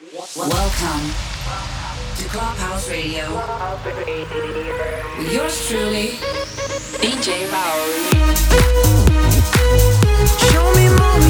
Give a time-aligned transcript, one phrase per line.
[0.00, 1.10] Welcome
[2.18, 3.24] to Clubhouse Radio.
[5.32, 6.10] Yours truly,
[7.02, 8.04] DJ Maori.
[10.52, 11.27] Show me more.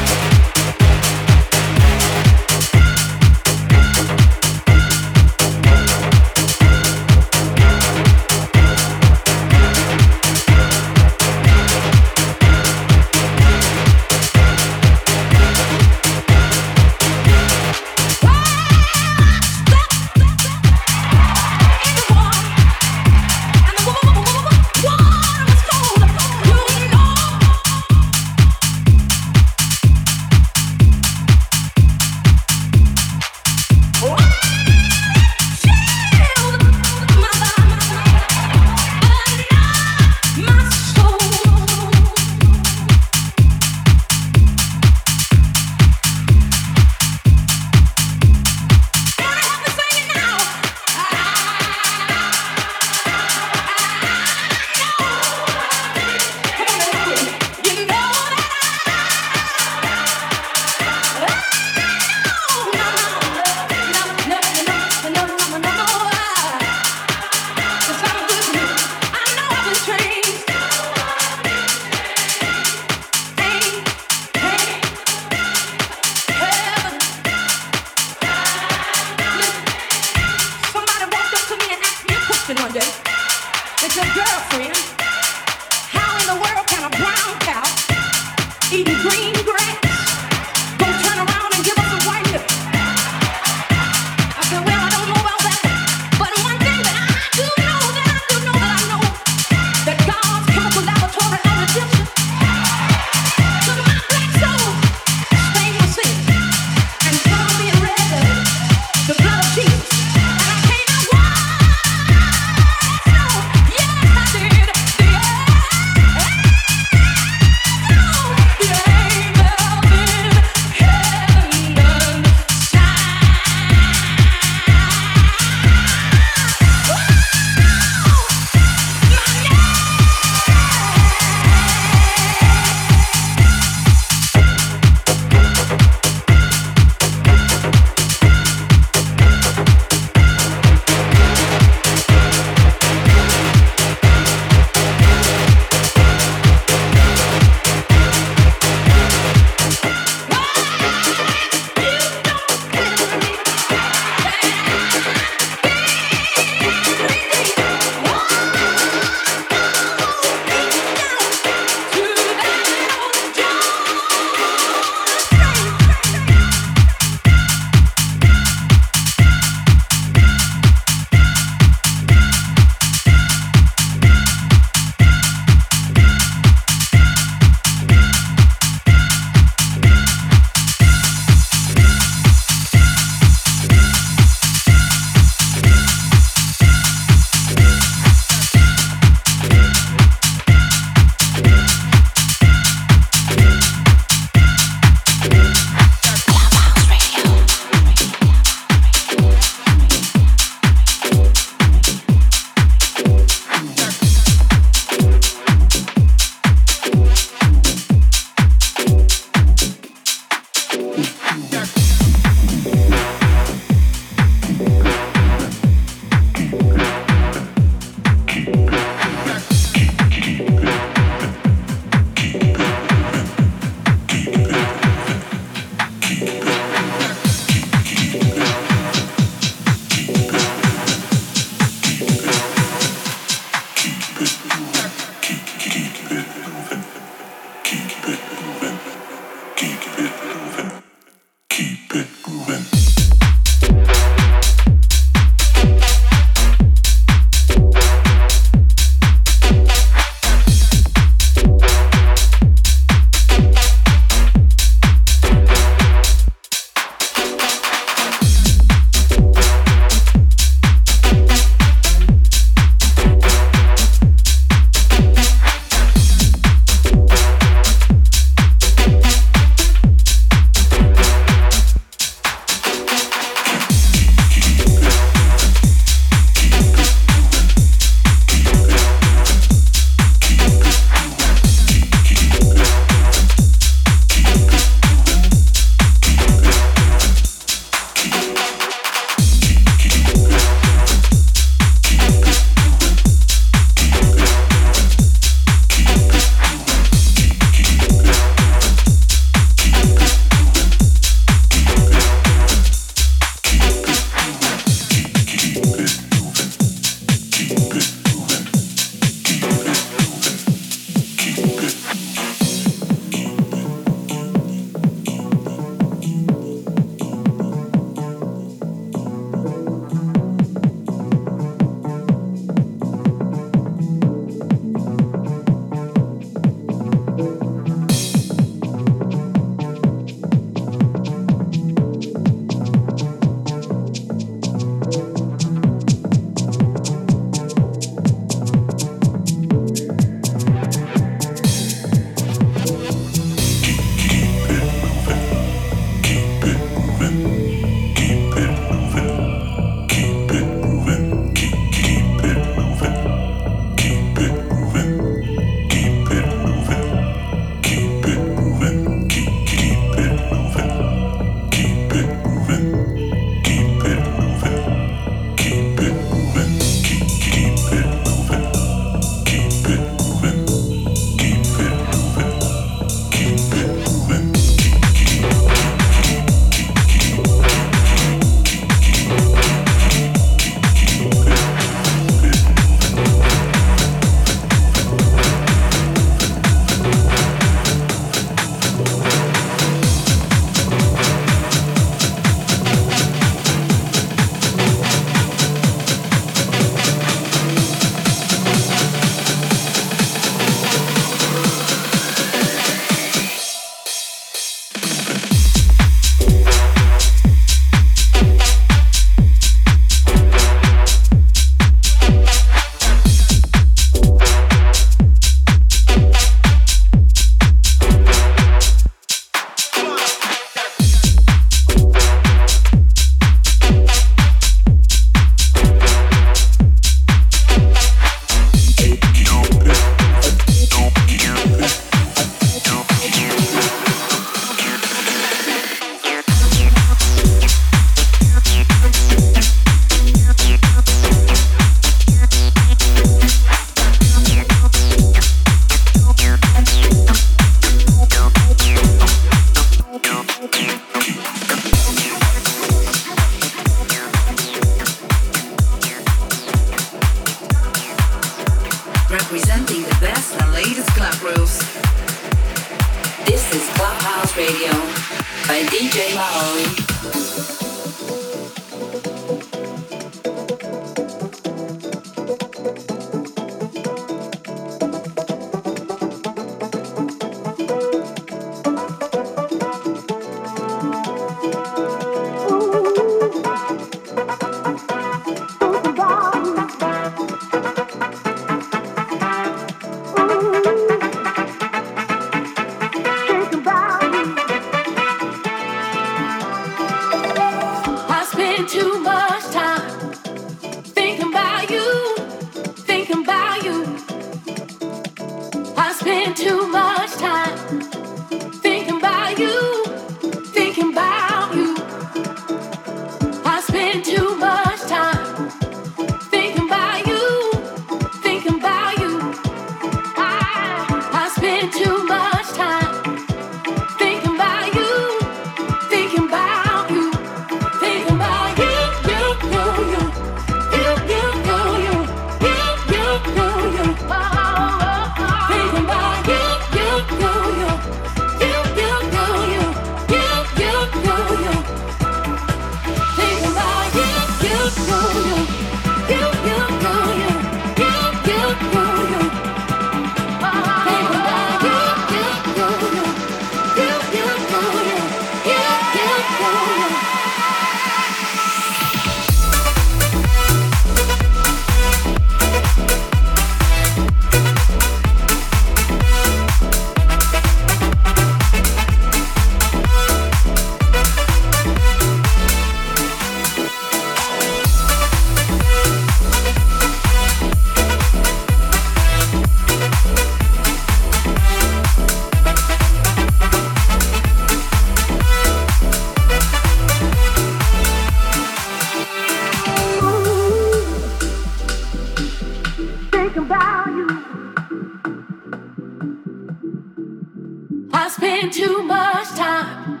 [598.52, 600.00] too much time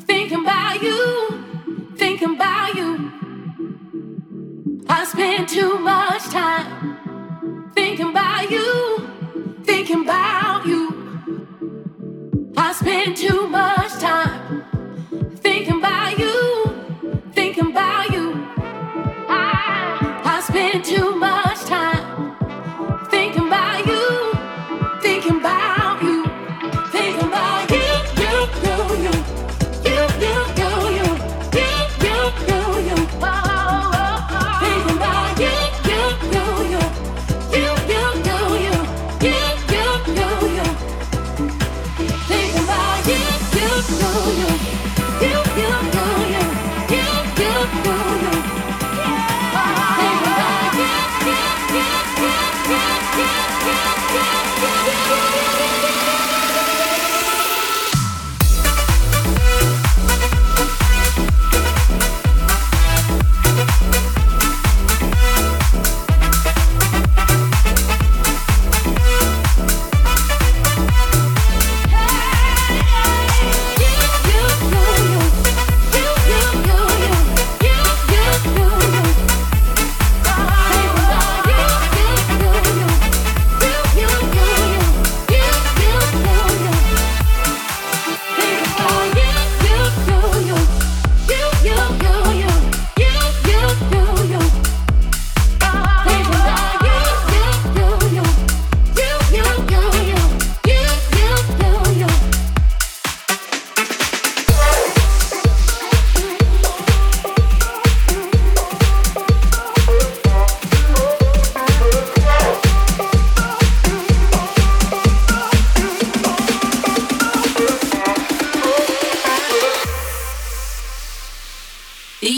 [0.00, 3.12] thinking about you, thinking about you.
[4.88, 9.08] I spend too much time thinking about you,
[9.64, 10.82] thinking about you.
[12.56, 14.51] I spend too much time.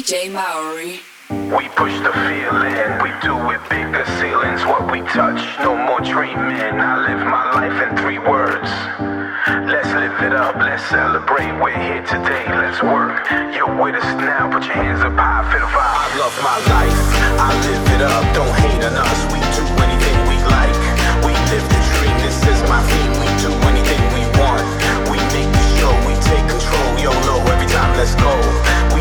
[0.04, 1.00] DJ Maori.
[1.32, 6.76] We push the feeling, we do it bigger ceilings, what we touch, no more dreaming.
[6.76, 8.68] I live my life in three words.
[9.64, 11.56] Let's live it up, let's celebrate.
[11.56, 13.16] We're here today, let's work.
[13.56, 15.96] You're with us now, put your hands up high, feel the vibe.
[15.96, 17.00] I love my life,
[17.40, 19.20] I live it up, don't hate on us.
[19.32, 20.76] We do anything we like,
[21.24, 23.24] we live the dream, this is my theme.
[23.24, 24.68] We do anything we want,
[25.08, 26.92] we make the show, we take control.
[27.00, 28.36] YOLO, every time, let's go.
[28.92, 29.00] We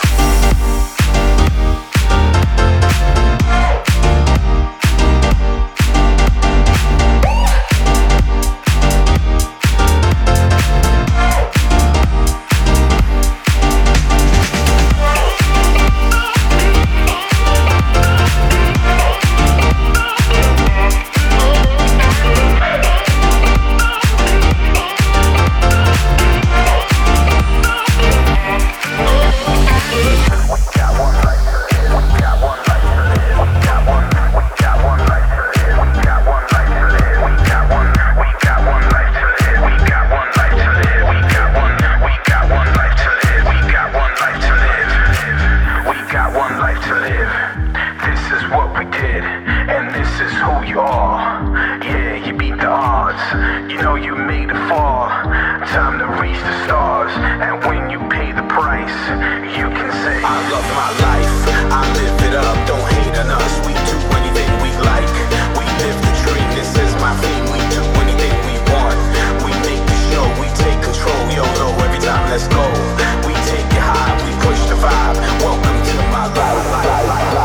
[54.11, 55.07] you made to fall.
[55.71, 58.97] Time to reach the stars, and when you pay the price,
[59.55, 61.31] you can say, I love my life,
[61.71, 62.55] I live it up.
[62.67, 65.15] Don't hate on us, we do anything we like.
[65.55, 67.45] We live the dream, this is my theme.
[67.55, 68.99] We do anything we want.
[69.47, 71.21] We make the show, we take control.
[71.31, 72.65] YOLO, every time, let's go.
[73.23, 75.15] We take it high, we push the vibe.
[75.39, 76.67] Welcome to my life.
[76.67, 77.20] life, life.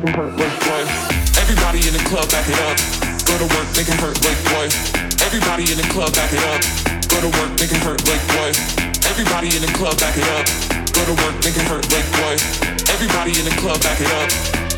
[0.00, 0.84] make it hurt, boy.
[1.36, 2.76] Everybody in the club, back it up.
[3.28, 4.66] Go to work, make it hurt, like boy.
[5.20, 6.60] Everybody in the club, back it up.
[7.12, 8.50] Go to work, make it hurt, like boy.
[9.04, 10.46] Everybody in the club, back it up.
[10.96, 12.34] Go to work, make it hurt, like boy.
[12.88, 14.28] Everybody in the club, back it up.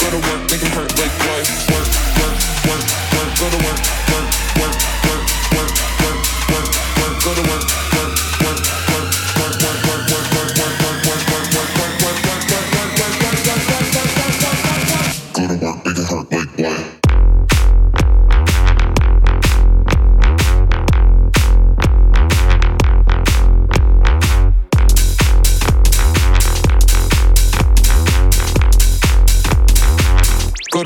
[0.02, 1.40] Go to work, make it hurt, like boy.
[1.70, 3.30] Work, work, work, work.
[3.38, 3.80] Go to work,
[4.10, 4.26] work,
[4.58, 4.81] work.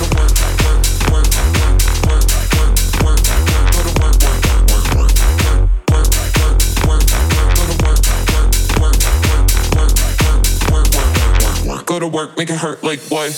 [11.85, 13.29] go to work, make it hurt like what?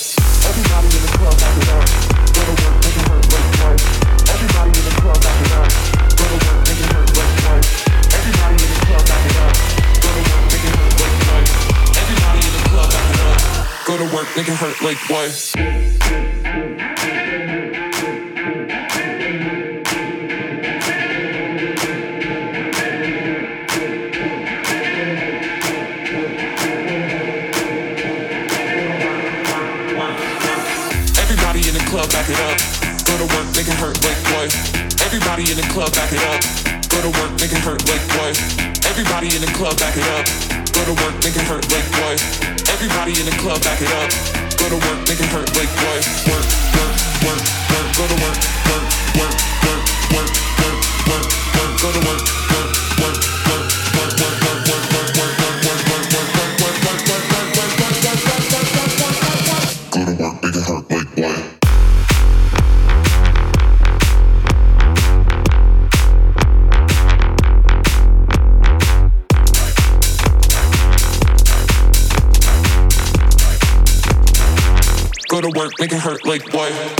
[0.46, 1.84] Everybody in the club, happy hour.
[2.32, 2.83] Go to work.
[14.36, 15.30] making hurt like boy.
[31.14, 32.58] Everybody in the club, back it up.
[33.06, 34.50] Go to work, they it hurt like what?
[35.00, 36.42] Everybody in the club, back it up.
[36.90, 38.34] Go to work, they it hurt like what?
[38.84, 40.26] Everybody in the club, back it up.
[40.74, 42.63] Go to work, they it hurt like what?
[42.84, 44.10] Everybody in the club, back it up.
[44.58, 46.04] Go to work, make it hurt, like what?
[46.28, 46.44] Work,
[46.76, 46.92] work,
[47.24, 47.40] work,
[47.72, 47.96] work.
[47.96, 48.36] Go to work,
[48.68, 48.93] work.
[76.34, 76.93] Make it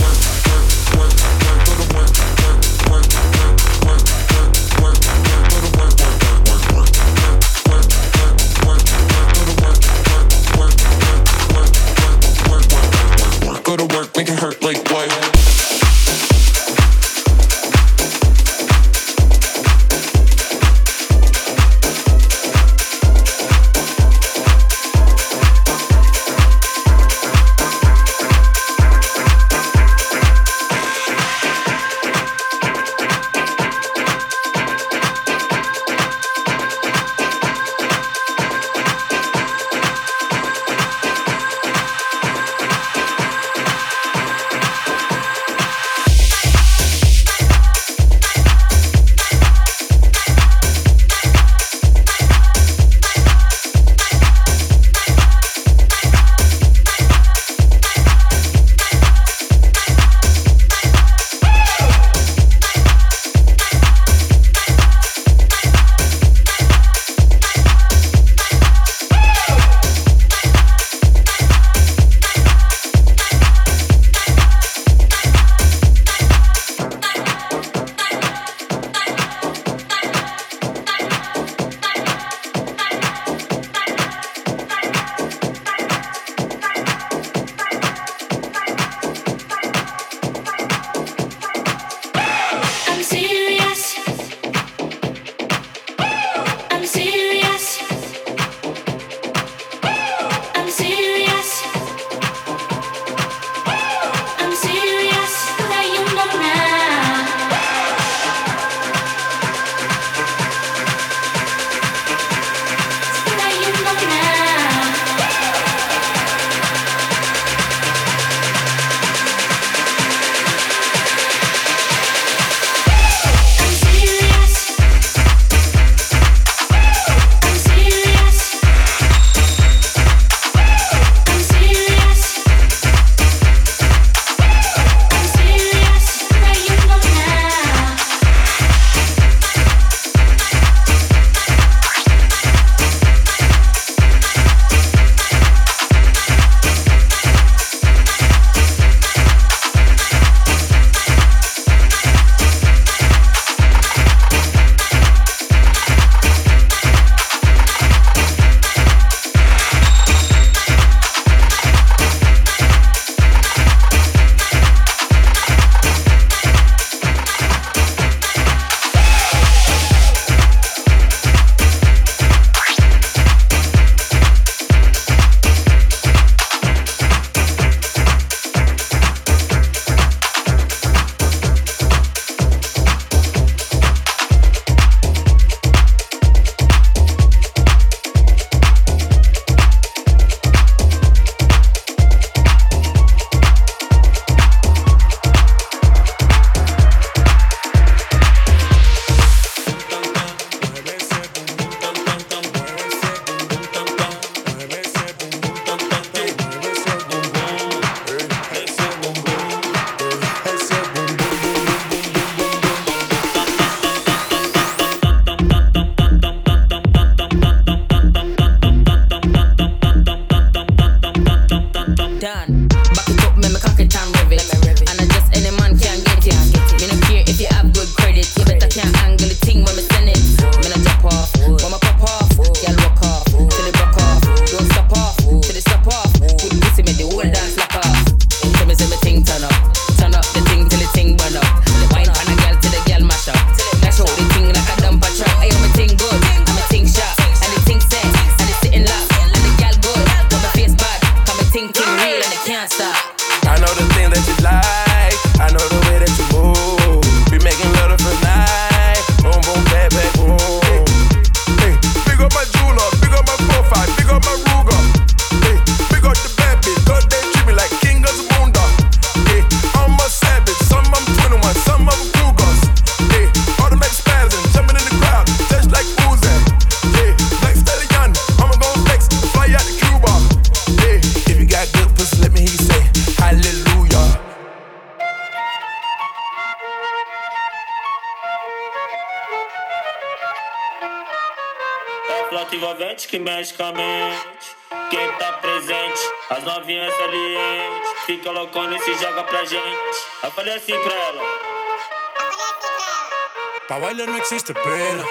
[304.24, 305.04] existe pena.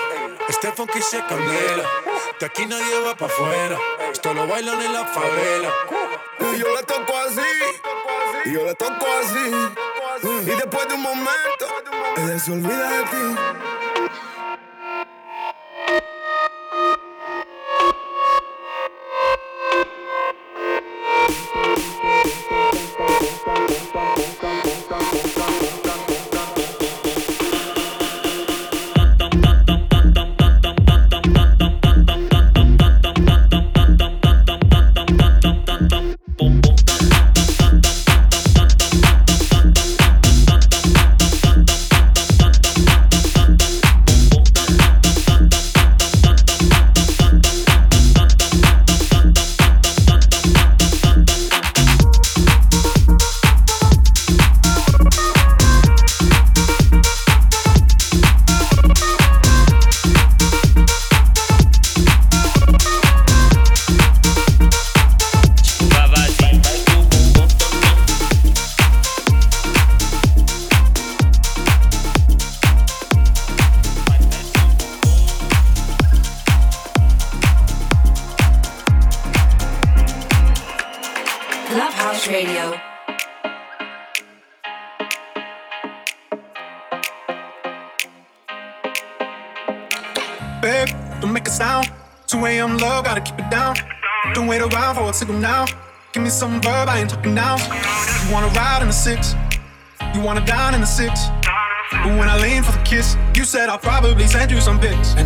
[0.49, 1.87] Este funky se candela.
[2.39, 3.77] De aquí nadie va pa' afuera.
[4.11, 5.69] Esto lo bailan en la favela.
[6.39, 7.51] Y yo le toco así.
[8.45, 9.45] Y yo le toco así.
[10.41, 11.65] Y después de un momento,
[12.17, 13.72] ella se olvida de ti.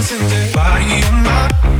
[0.00, 1.79] innocence, yeah, body on my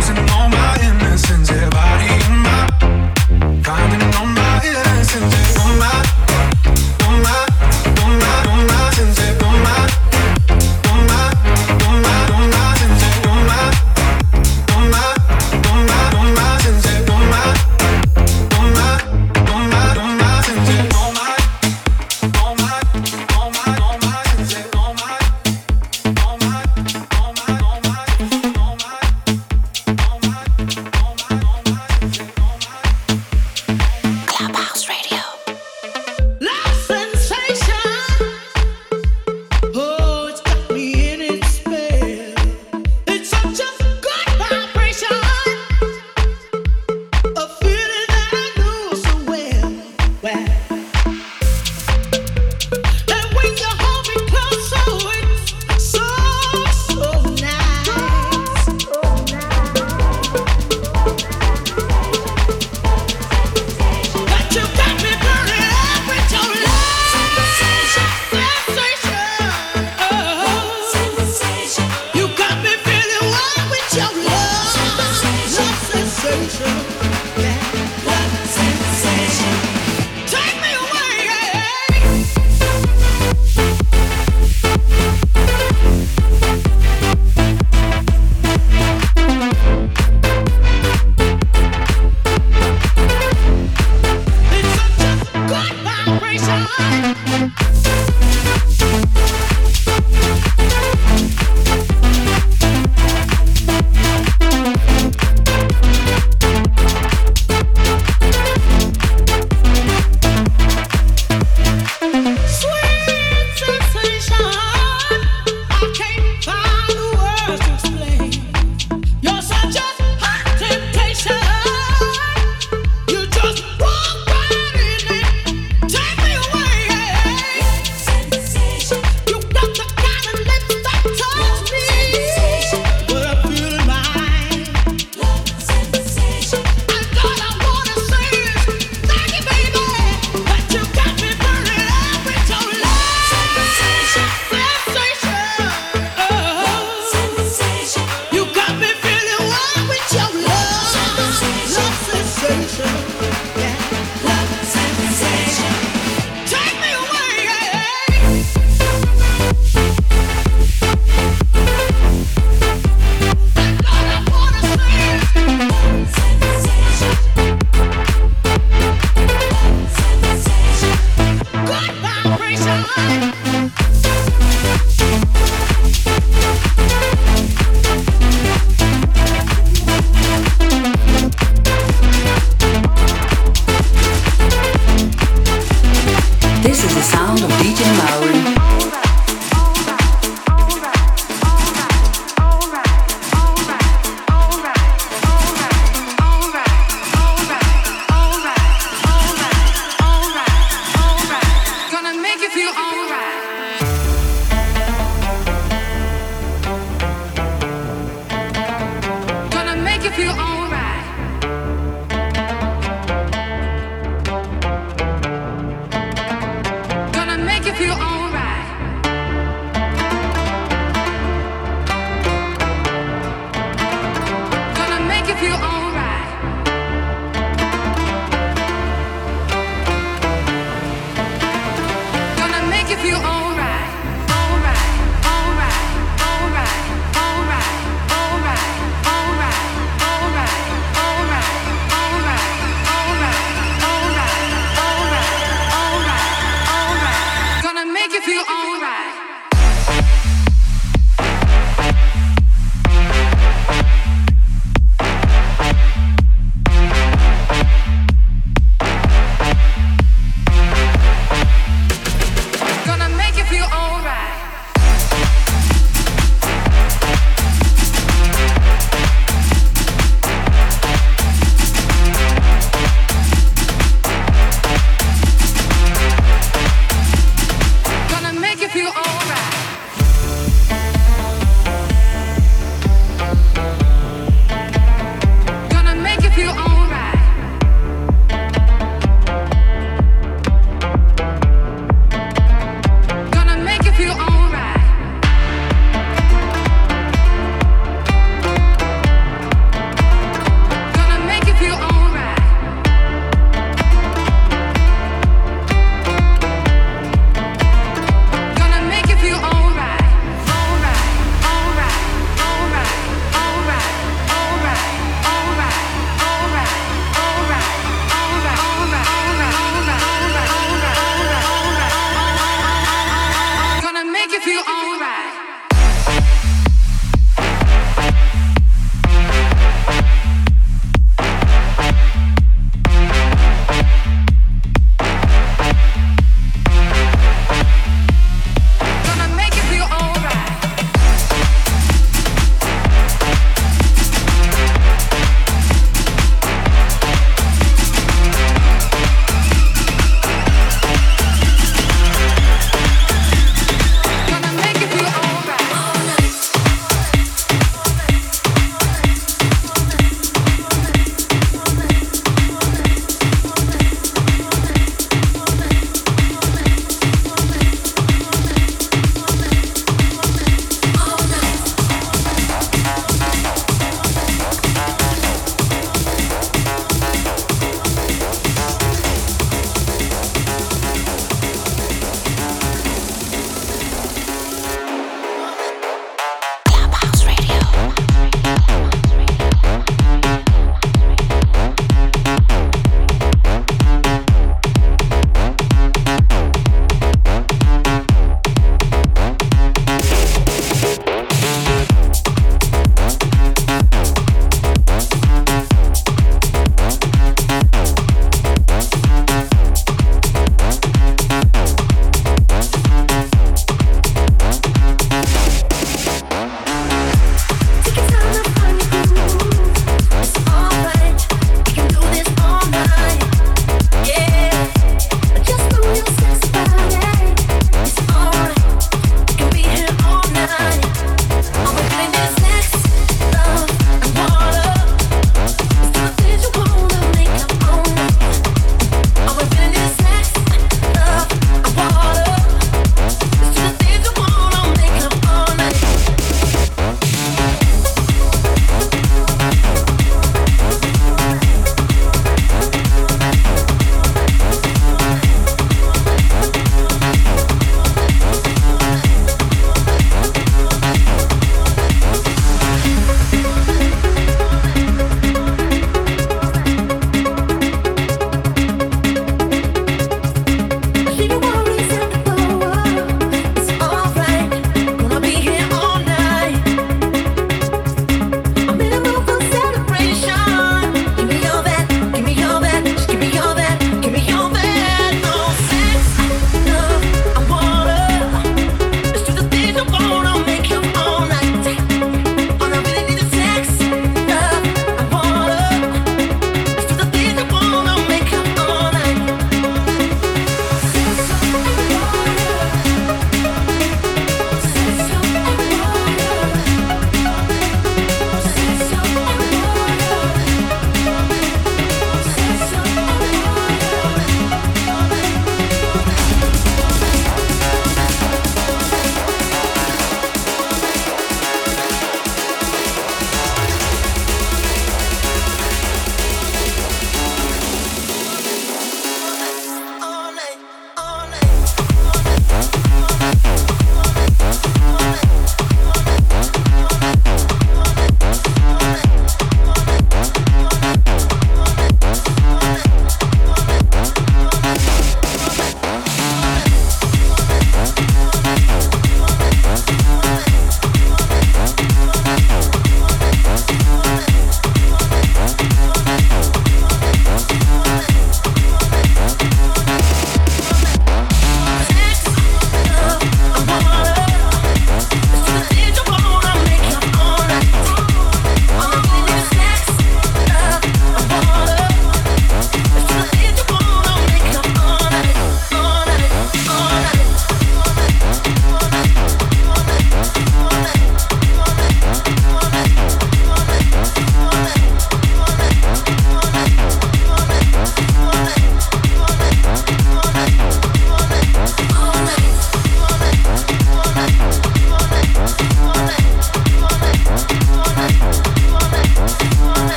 [0.00, 1.50] losing all my innocence.
[1.50, 1.69] Yeah.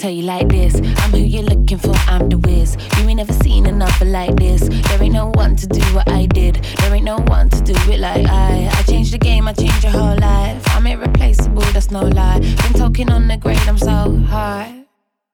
[0.00, 2.76] Tell you like this I'm who you're looking for, I'm the whiz.
[2.96, 4.66] You ain't never seen another like this.
[4.88, 6.54] There ain't no one to do what I did.
[6.54, 8.70] There ain't no one to do it like I.
[8.72, 10.62] I changed the game, I changed your whole life.
[10.74, 12.38] I'm irreplaceable, that's no lie.
[12.38, 14.84] Been talking on the grade, I'm so high.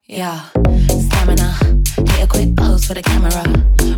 [0.06, 0.48] Yeah,
[0.88, 1.52] stamina.
[2.10, 3.42] Hit a quick pose for the camera.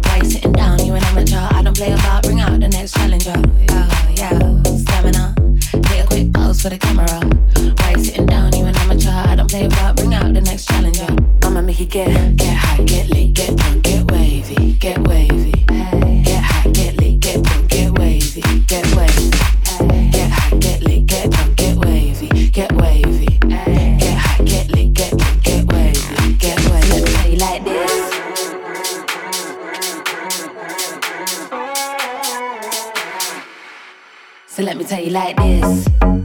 [0.05, 0.85] Why you sitting down?
[0.85, 1.49] You an amateur.
[1.51, 2.25] I don't play about.
[2.25, 3.41] Bring out the next challenger.
[3.71, 3.89] Yeah,
[4.21, 5.35] yeah, stamina.
[5.89, 7.21] Hit a quick pose for the camera.
[7.79, 8.53] Why you sitting down?
[8.55, 8.68] You
[9.49, 9.97] play about.
[9.97, 11.07] Bring out the next challenger.
[11.43, 15.53] I'ma make you get get high, get lit, get drunk, get wavy, get wavy.
[15.53, 19.31] Get high, get lit, get drunk, get wavy, get wavy.
[20.13, 23.27] Get high, get lit, get drunk, get wavy, get wavy.
[23.27, 26.89] Get high, get lit, get drunk, get wavy, get wavy.
[26.91, 28.03] Let me tell you like this.
[34.47, 36.18] So let me tell you like this.